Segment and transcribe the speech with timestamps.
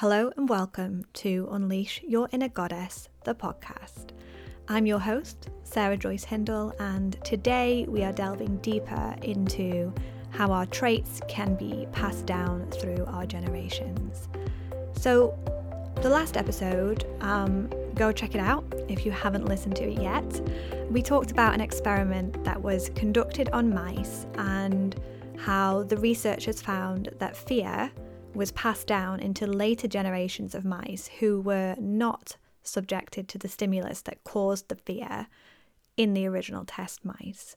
[0.00, 4.10] Hello and welcome to Unleash Your Inner Goddess, the podcast.
[4.68, 9.94] I'm your host, Sarah Joyce Hindle, and today we are delving deeper into
[10.28, 14.28] how our traits can be passed down through our generations.
[14.98, 15.34] So,
[16.02, 20.42] the last episode, um, go check it out if you haven't listened to it yet.
[20.90, 24.94] We talked about an experiment that was conducted on mice and
[25.38, 27.90] how the researchers found that fear
[28.36, 34.02] was passed down into later generations of mice who were not subjected to the stimulus
[34.02, 35.28] that caused the fear
[35.96, 37.56] in the original test mice.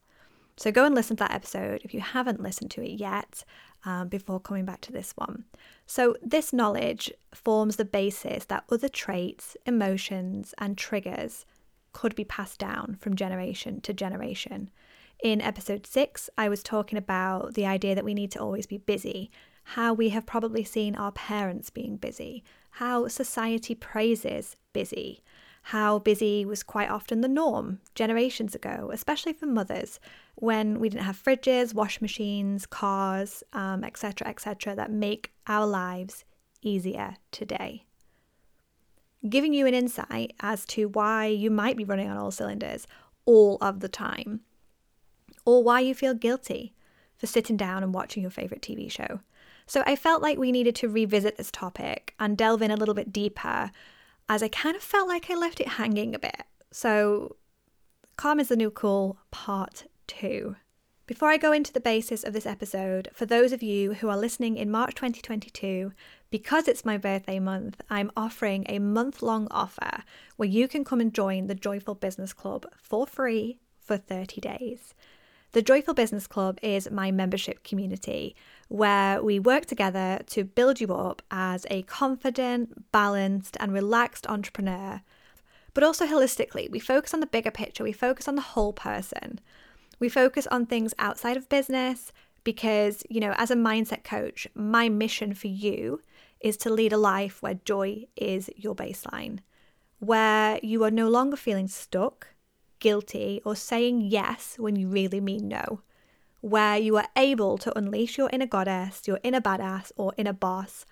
[0.57, 3.43] So go and listen to that episode if you haven't listened to it yet
[3.85, 5.45] um, before coming back to this one.
[5.85, 11.45] So, this knowledge forms the basis that other traits, emotions, and triggers
[11.93, 14.69] could be passed down from generation to generation.
[15.23, 18.77] In episode six, I was talking about the idea that we need to always be
[18.77, 19.31] busy
[19.73, 25.21] how we have probably seen our parents being busy, how society praises busy,
[25.61, 29.99] how busy was quite often the norm generations ago, especially for mothers,
[30.33, 35.67] when we didn't have fridges, wash machines, cars, etc., um, etc., et that make our
[35.67, 36.25] lives
[36.63, 37.83] easier today.
[39.29, 42.87] Giving you an insight as to why you might be running on all cylinders
[43.25, 44.39] all of the time,
[45.45, 46.73] or why you feel guilty
[47.19, 49.19] for sitting down and watching your favourite TV show.
[49.69, 52.95] So I felt like we needed to revisit this topic and delve in a little
[52.95, 53.69] bit deeper,
[54.27, 56.41] as I kind of felt like I left it hanging a bit.
[56.71, 57.35] So,
[58.17, 60.55] Calm is the New Cool, Part 2.
[61.05, 64.17] Before I go into the basis of this episode, for those of you who are
[64.17, 65.93] listening in March 2022,
[66.31, 70.03] because it's my birthday month, I'm offering a month long offer
[70.35, 74.95] where you can come and join the Joyful Business Club for free for 30 days.
[75.51, 78.35] The Joyful Business Club is my membership community
[78.67, 85.01] where we work together to build you up as a confident, balanced, and relaxed entrepreneur.
[85.73, 89.39] But also holistically, we focus on the bigger picture, we focus on the whole person.
[89.97, 92.11] We focus on things outside of business
[92.43, 95.99] because, you know, as a mindset coach, my mission for you
[96.41, 99.39] is to lead a life where joy is your baseline,
[99.97, 102.35] where you are no longer feeling stuck
[102.79, 105.81] guilty, or saying yes when you really mean no,
[106.41, 110.85] where you are able to unleash your inner goddess, your inner badass, or inner boss,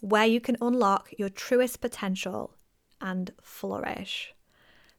[0.00, 2.54] where you can unlock your truest potential
[3.00, 4.34] and flourish.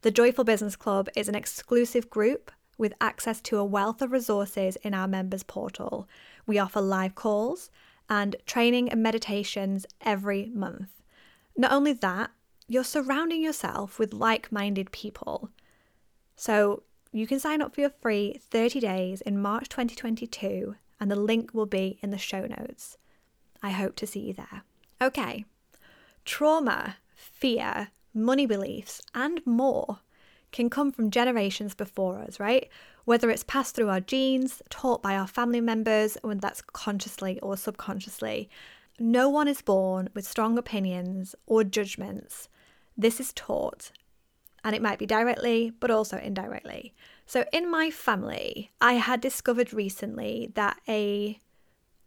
[0.02, 4.76] The Joyful Business Club is an exclusive group with access to a wealth of resources
[4.78, 6.08] in our members portal.
[6.46, 7.70] We offer live calls
[8.10, 11.02] and training and meditations every month.
[11.56, 12.32] Not only that,
[12.68, 15.52] you're surrounding yourself with like minded people
[16.36, 21.16] so you can sign up for your free 30 days in March 2022, and the
[21.16, 22.98] link will be in the show notes.
[23.62, 24.64] I hope to see you there.
[25.02, 25.46] Okay,
[26.26, 30.00] trauma, fear, money beliefs, and more
[30.52, 32.70] can come from generations before us, right?
[33.06, 37.58] Whether it's passed through our genes, taught by our family members, whether that's consciously or
[37.58, 38.50] subconsciously.
[39.00, 42.48] No one is born with strong opinions or judgments.
[42.96, 43.92] This is taught
[44.64, 46.94] and it might be directly, but also indirectly.
[47.26, 51.40] So in my family, I had discovered recently that a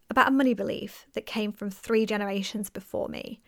[0.09, 3.41] about a money belief that came from three generations before me.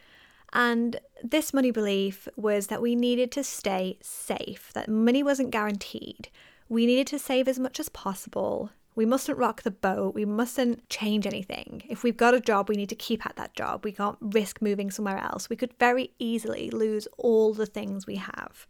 [0.53, 6.29] And this money belief was that we needed to stay safe, that money wasn't guaranteed.
[6.69, 8.71] We needed to save as much as possible.
[8.95, 10.15] We mustn't rock the boat.
[10.15, 11.83] We mustn't change anything.
[11.89, 13.85] If we've got a job, we need to keep at that job.
[13.85, 15.49] We can't risk moving somewhere else.
[15.49, 18.67] We could very easily lose all the things we have.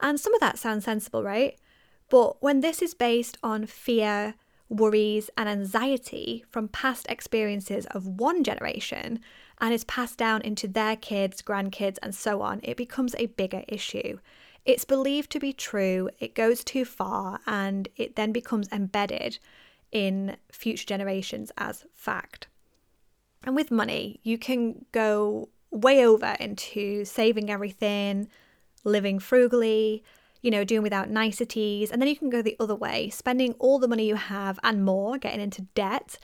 [0.00, 1.58] And some of that sounds sensible, right?
[2.08, 4.34] But when this is based on fear,
[4.68, 9.20] worries, and anxiety from past experiences of one generation
[9.60, 13.64] and is passed down into their kids, grandkids, and so on, it becomes a bigger
[13.68, 14.18] issue.
[14.64, 19.38] It's believed to be true, it goes too far, and it then becomes embedded
[19.92, 22.48] in future generations as fact.
[23.44, 28.28] And with money, you can go way over into saving everything,
[28.86, 30.02] living frugally,
[30.40, 31.90] you know, doing without niceties.
[31.90, 34.84] And then you can go the other way, spending all the money you have and
[34.84, 36.18] more, getting into debt,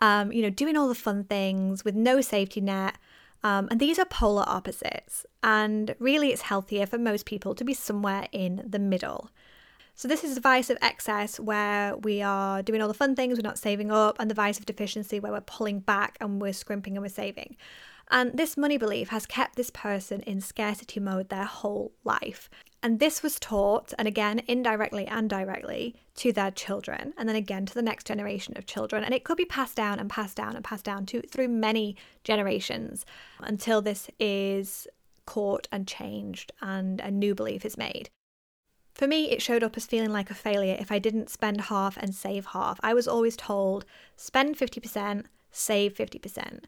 [0.00, 2.96] um, you know, doing all the fun things with no safety net.
[3.42, 5.26] Um, and these are polar opposites.
[5.42, 9.30] And really, it's healthier for most people to be somewhere in the middle.
[9.96, 13.38] So, this is the vice of excess where we are doing all the fun things,
[13.38, 16.52] we're not saving up, and the vice of deficiency where we're pulling back and we're
[16.52, 17.56] scrimping and we're saving.
[18.10, 22.50] And this money belief has kept this person in scarcity mode their whole life.
[22.82, 27.64] And this was taught, and again, indirectly and directly, to their children, and then again
[27.66, 29.02] to the next generation of children.
[29.04, 31.96] And it could be passed down and passed down and passed down to through many
[32.24, 33.06] generations
[33.40, 34.86] until this is
[35.26, 38.10] caught and changed and a new belief is made.
[38.94, 41.96] For me, it showed up as feeling like a failure if I didn't spend half
[41.96, 42.78] and save half.
[42.82, 43.84] I was always told
[44.16, 46.64] spend 50%, save 50%.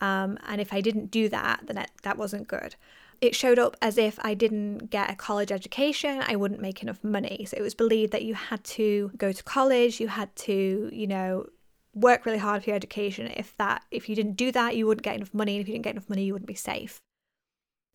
[0.00, 2.76] Um, and if I didn't do that, then it, that wasn't good.
[3.20, 7.02] It showed up as if I didn't get a college education, I wouldn't make enough
[7.02, 7.46] money.
[7.48, 11.06] So it was believed that you had to go to college, you had to, you
[11.06, 11.46] know,
[11.94, 13.26] work really hard for your education.
[13.36, 15.74] If that, if you didn't do that, you wouldn't get enough money, and if you
[15.74, 17.00] didn't get enough money, you wouldn't be safe.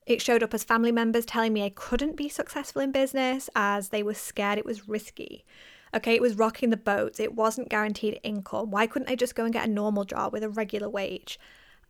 [0.05, 3.89] It showed up as family members telling me I couldn't be successful in business as
[3.89, 5.45] they were scared it was risky.
[5.95, 7.19] Okay, it was rocking the boat.
[7.19, 8.71] It wasn't guaranteed income.
[8.71, 11.39] Why couldn't I just go and get a normal job with a regular wage?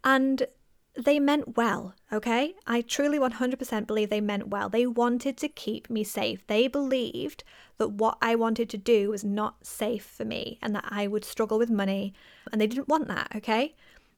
[0.04, 0.48] And
[0.96, 2.54] they meant well, okay?
[2.68, 4.70] I truly 100% believe they meant well.
[4.70, 6.46] They wanted to keep me safe.
[6.46, 7.44] They believed
[7.78, 11.26] that what I wanted to do was not safe for me and that I would
[11.26, 12.14] struggle with money,
[12.52, 13.76] and they didn't want that, okay?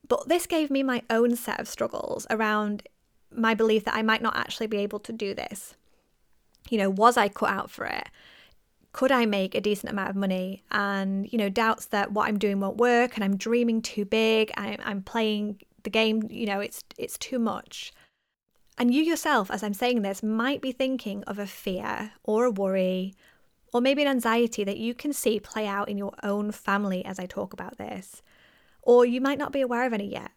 [0.08, 2.84] But this gave me my own set of struggles around
[3.32, 5.76] my belief that I might not actually be able to do this.
[6.70, 8.10] You know, was I cut out for it?
[8.92, 10.64] Could I make a decent amount of money?
[10.72, 14.52] And, you know, doubts that what I'm doing won't work and I'm dreaming too big.
[14.58, 17.94] I'm, I'm playing the game, you know, it's it's too much.
[18.78, 22.52] And you yourself, as I'm saying this, might be thinking of a fear or a
[22.52, 23.16] worry
[23.74, 27.20] or maybe an anxiety that you can see play out in your own family as
[27.20, 28.22] I talk about this.
[28.82, 30.32] Or you might not be aware of any yet.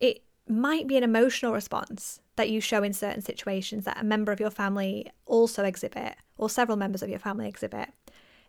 [0.00, 4.32] It might be an emotional response that you show in certain situations that a member
[4.32, 7.88] of your family also exhibit, or several members of your family exhibit.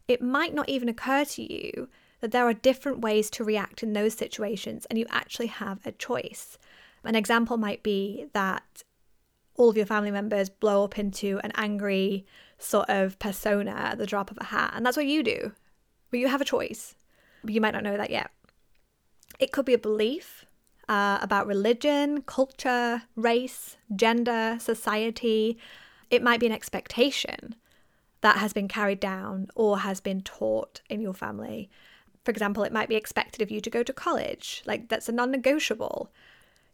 [0.07, 1.89] It might not even occur to you
[2.21, 5.91] that there are different ways to react in those situations and you actually have a
[5.91, 6.57] choice.
[7.03, 8.83] An example might be that
[9.56, 12.25] all of your family members blow up into an angry
[12.57, 15.51] sort of persona at the drop of a hat, and that's what you do.
[16.09, 16.95] But you have a choice.
[17.45, 18.31] You might not know that yet.
[19.39, 20.45] It could be a belief
[20.88, 25.57] uh, about religion, culture, race, gender, society.
[26.09, 27.56] It might be an expectation
[28.21, 31.69] that has been carried down or has been taught in your family.
[32.23, 35.12] For example, it might be expected of you to go to college, like that's a
[35.12, 36.12] non negotiable.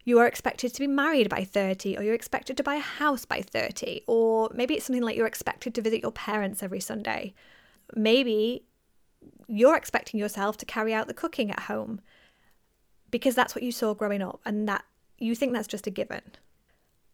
[0.03, 3.25] You are expected to be married by 30, or you're expected to buy a house
[3.25, 7.33] by 30, or maybe it's something like you're expected to visit your parents every Sunday.
[7.94, 8.63] Maybe
[9.47, 12.01] you're expecting yourself to carry out the cooking at home
[13.11, 14.83] because that's what you saw growing up and that
[15.17, 16.21] you think that's just a given.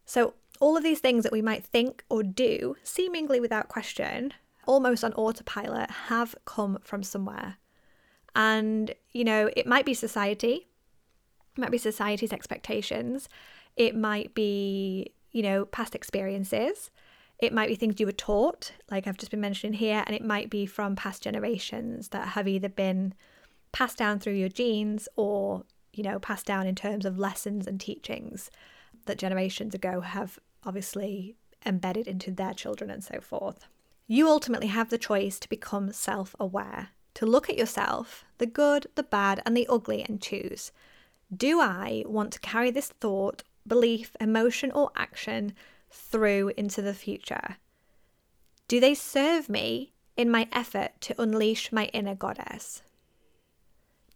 [0.05, 4.33] So, all of these things that we might think or do, seemingly without question,
[4.67, 7.57] almost on autopilot, have come from somewhere.
[8.35, 10.67] And, you know, it might be society,
[11.55, 13.29] it might be society's expectations,
[13.75, 16.89] it might be, you know, past experiences,
[17.39, 20.23] it might be things you were taught, like I've just been mentioning here, and it
[20.23, 23.13] might be from past generations that have either been
[23.71, 25.63] passed down through your genes or
[25.93, 28.49] you know, passed down in terms of lessons and teachings
[29.05, 31.35] that generations ago have obviously
[31.65, 33.67] embedded into their children and so forth.
[34.07, 36.89] You ultimately have the choice to become self aware,
[37.23, 40.73] to look at yourself, the good, the bad, and the ugly, and choose
[41.35, 45.53] Do I want to carry this thought, belief, emotion, or action
[45.89, 47.55] through into the future?
[48.67, 52.83] Do they serve me in my effort to unleash my inner goddess?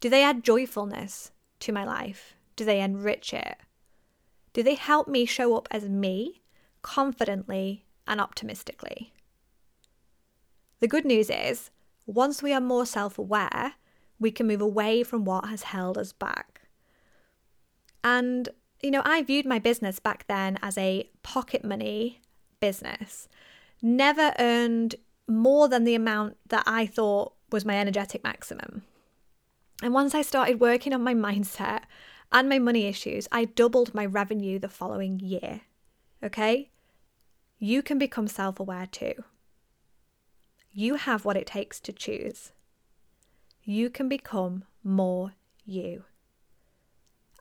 [0.01, 1.31] Do they add joyfulness
[1.61, 2.35] to my life?
[2.57, 3.55] Do they enrich it?
[4.51, 6.41] Do they help me show up as me,
[6.81, 9.13] confidently and optimistically?
[10.81, 11.71] The good news is,
[12.07, 13.73] once we are more self aware,
[14.19, 16.61] we can move away from what has held us back.
[18.03, 18.49] And,
[18.81, 22.21] you know, I viewed my business back then as a pocket money
[22.59, 23.27] business,
[23.81, 24.95] never earned
[25.27, 28.83] more than the amount that I thought was my energetic maximum.
[29.83, 31.81] And once I started working on my mindset
[32.31, 35.61] and my money issues, I doubled my revenue the following year.
[36.23, 36.71] Okay?
[37.59, 39.13] You can become self aware too.
[40.71, 42.51] You have what it takes to choose.
[43.63, 45.33] You can become more
[45.65, 46.03] you.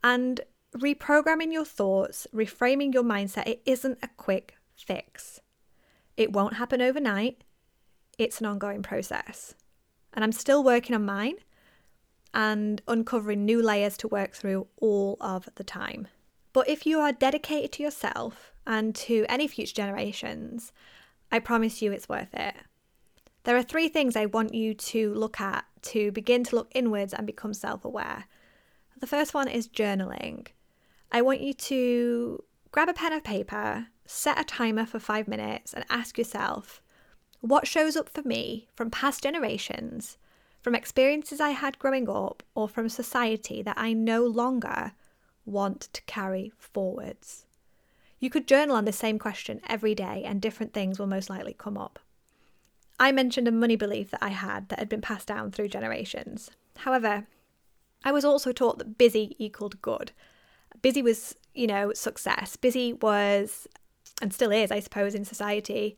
[0.03, 0.41] And
[0.77, 5.41] reprogramming your thoughts, reframing your mindset, it isn't a quick fix.
[6.17, 7.45] It won't happen overnight.
[8.19, 9.55] It's an ongoing process.
[10.13, 11.37] And I'm still working on mine
[12.33, 16.09] and uncovering new layers to work through all of the time.
[16.53, 20.73] But if you are dedicated to yourself and to any future generations,
[21.31, 22.55] I promise you it's worth it.
[23.47, 27.15] There are three things I want you to look at to begin to look inwards
[27.15, 28.25] and become self aware.
[28.99, 30.49] The first one is journaling.
[31.13, 35.73] I want you to grab a pen and paper, set a timer for five minutes,
[35.73, 36.83] and ask yourself
[37.41, 40.19] what shows up for me from past generations,
[40.61, 44.91] from experiences I had growing up, or from society that I no longer
[45.45, 47.47] want to carry forwards?
[48.19, 51.55] You could journal on the same question every day, and different things will most likely
[51.57, 52.01] come up.
[52.99, 56.51] I mentioned a money belief that I had that had been passed down through generations.
[56.79, 57.27] However,
[58.05, 60.13] I was also taught that busy equaled good.
[60.83, 62.57] Busy was, you know, success.
[62.57, 63.67] Busy was,
[64.23, 65.97] and still is, I suppose, in society,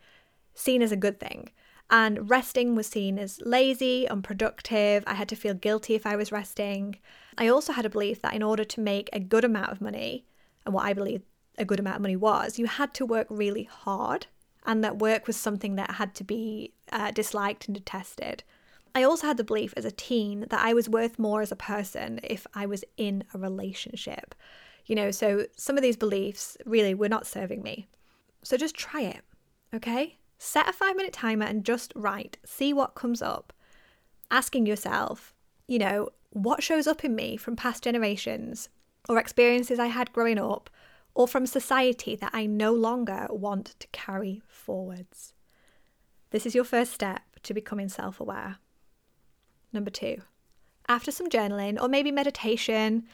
[0.54, 1.50] seen as a good thing.
[1.90, 5.04] And resting was seen as lazy, unproductive.
[5.06, 6.96] I had to feel guilty if I was resting.
[7.38, 10.26] I also had a belief that in order to make a good amount of money,
[10.66, 11.22] and what I believe
[11.56, 14.26] a good amount of money was, you had to work really hard,
[14.66, 18.42] and that work was something that had to be uh, disliked and detested.
[18.94, 21.56] I also had the belief as a teen that I was worth more as a
[21.56, 24.34] person if I was in a relationship.
[24.86, 27.86] You know, so some of these beliefs really were not serving me.
[28.42, 29.20] So just try it,
[29.74, 30.18] okay?
[30.38, 33.52] Set a five minute timer and just write, see what comes up.
[34.30, 35.34] Asking yourself,
[35.66, 38.68] you know, what shows up in me from past generations
[39.08, 40.70] or experiences I had growing up
[41.18, 45.34] or from society that I no longer want to carry forwards.
[46.30, 48.58] This is your first step to becoming self aware.
[49.72, 50.18] Number two,
[50.88, 53.04] after some journaling or maybe meditation,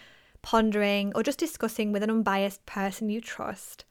[0.43, 3.87] pondering, or just discussing with an unbiased person you trust,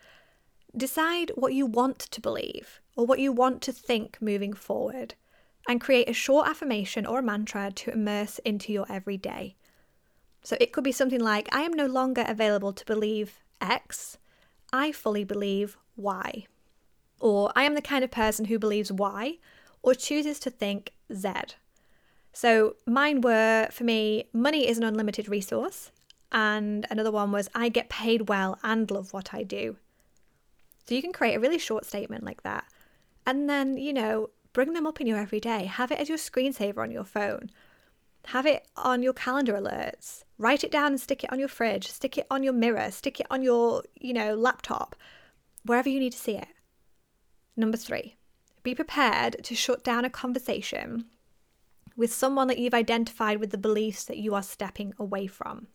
[0.77, 5.15] decide what you want to believe or what you want to think moving forward
[5.67, 9.55] and create a short affirmation or a mantra to immerse into your everyday.
[10.43, 14.17] So it could be something like I am no longer available to believe X,
[14.72, 16.45] I fully believe Y.
[17.19, 19.38] Or I am the kind of person who believes Y
[19.81, 21.31] or chooses to think Z.
[22.33, 25.91] So mine were, for me, money is an unlimited resource.
[26.31, 29.77] And another one was I get paid well and love what I do.
[30.88, 32.65] So you can create a really short statement like that.
[33.25, 35.65] And then, you know, bring them up in your everyday.
[35.65, 37.51] Have it as your screensaver on your phone.
[38.27, 40.24] Have it on your calendar alerts.
[40.38, 41.89] Write it down and stick it on your fridge.
[41.89, 42.89] Stick it on your mirror.
[42.92, 44.96] Stick it on your, you know, laptop.
[45.65, 46.48] Wherever you need to see it.
[47.56, 48.15] Number three,
[48.63, 51.06] be prepared to shut down a conversation
[51.96, 55.68] with someone that you've identified with the beliefs that you are stepping away from.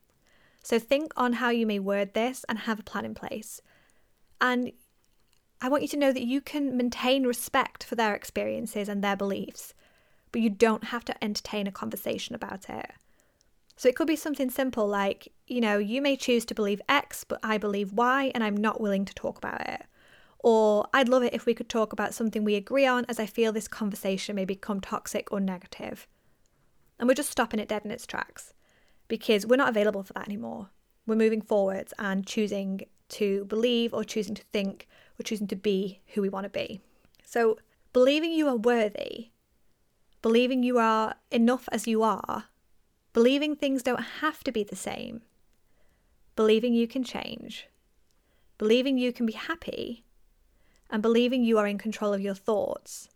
[0.63, 3.61] So think on how you may word this and have a plan in place.
[4.41, 4.73] And
[5.61, 9.17] I want you to know that you can maintain respect for their experiences and their
[9.17, 9.75] beliefs,
[10.33, 12.91] but you don't have to entertain a conversation about it.
[13.77, 17.23] So it could be something simple like, you know, you may choose to believe X,
[17.23, 19.83] but I believe Y, and I'm not willing to talk about it.
[20.41, 23.27] Or I'd love it if we could talk about something we agree on, as I
[23.27, 26.09] feel this conversation may become toxic or negative.
[26.99, 28.53] And we're just stopping it dead in its tracks
[29.07, 30.71] because we're not available for that anymore.
[31.07, 36.01] We're moving forwards and choosing to believe or choosing to think or choosing to be
[36.15, 36.81] who we want to be.
[37.25, 37.59] So,
[37.93, 39.31] believing you are worthy,
[40.23, 42.45] believing you are enough as you are,
[43.13, 45.23] believing things don't have to be the same,
[46.37, 47.69] believing you can change,
[48.59, 50.05] believing you can be happy,
[50.91, 53.09] and believing you are in control of your thoughts.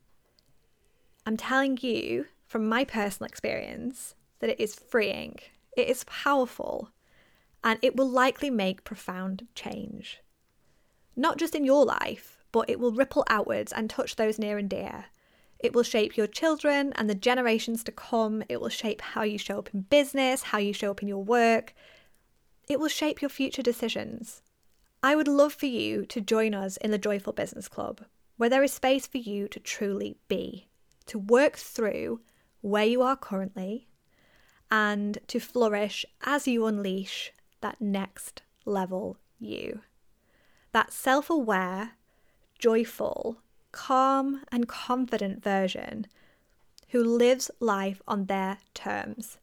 [1.26, 5.38] I'm telling you from my personal experience that it is freeing,
[5.76, 6.90] it is powerful,
[7.64, 10.20] and it will likely make profound change.
[11.14, 14.68] Not just in your life, but it will ripple outwards and touch those near and
[14.68, 15.06] dear.
[15.62, 18.42] It will shape your children and the generations to come.
[18.48, 21.22] It will shape how you show up in business, how you show up in your
[21.22, 21.72] work.
[22.68, 24.42] It will shape your future decisions.
[25.02, 28.02] I would love for you to join us in the Joyful Business Club,
[28.36, 30.68] where there is space for you to truly be,
[31.06, 32.20] to work through
[32.60, 33.88] where you are currently,
[34.70, 39.80] and to flourish as you unleash that next level you.
[40.72, 41.92] That self aware,
[42.58, 43.38] joyful,
[43.72, 46.06] calm, and confident version
[46.90, 49.38] who lives life on their terms.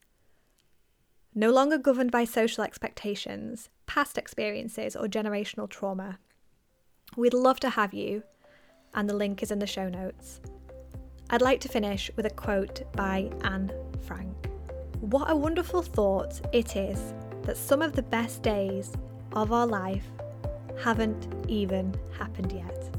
[1.33, 6.19] No longer governed by social expectations, past experiences, or generational trauma.
[7.17, 8.23] We'd love to have you,
[8.93, 10.41] and the link is in the show notes.
[11.31, 13.71] I'd like to finish with a quote by Anne
[14.05, 14.35] Frank.
[14.99, 18.93] What a wonderful thought it is that some of the best days
[19.31, 20.05] of our life
[20.79, 22.98] haven't even happened yet.